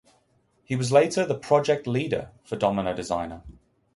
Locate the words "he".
0.63-0.75